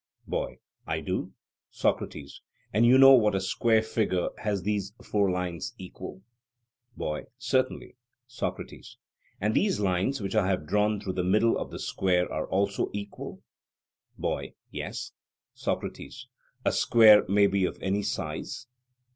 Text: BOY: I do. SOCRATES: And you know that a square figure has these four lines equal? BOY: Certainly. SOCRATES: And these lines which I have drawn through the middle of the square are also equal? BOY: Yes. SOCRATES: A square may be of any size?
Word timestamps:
BOY: 0.25 0.57
I 0.87 0.99
do. 1.01 1.33
SOCRATES: 1.69 2.41
And 2.73 2.87
you 2.87 2.97
know 2.97 3.21
that 3.21 3.35
a 3.37 3.39
square 3.39 3.83
figure 3.83 4.29
has 4.39 4.63
these 4.63 4.93
four 5.03 5.29
lines 5.29 5.75
equal? 5.77 6.23
BOY: 6.97 7.25
Certainly. 7.37 7.95
SOCRATES: 8.25 8.97
And 9.39 9.53
these 9.53 9.79
lines 9.79 10.19
which 10.19 10.33
I 10.33 10.47
have 10.47 10.65
drawn 10.65 10.99
through 10.99 11.13
the 11.13 11.23
middle 11.23 11.55
of 11.55 11.69
the 11.69 11.77
square 11.77 12.27
are 12.33 12.47
also 12.49 12.89
equal? 12.93 13.43
BOY: 14.17 14.55
Yes. 14.71 15.11
SOCRATES: 15.53 16.29
A 16.65 16.71
square 16.71 17.23
may 17.27 17.45
be 17.45 17.65
of 17.65 17.77
any 17.79 18.01
size? 18.01 18.65